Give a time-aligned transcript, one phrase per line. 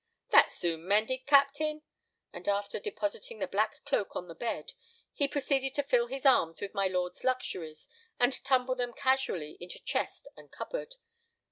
[0.31, 1.83] "That's soon mended, captain."
[2.33, 4.73] And, after depositing the black cloak on the bed,
[5.13, 7.87] he proceeded to fill his arms with my lord's luxuries,
[8.19, 10.95] and tumble them casually into chest and cupboard.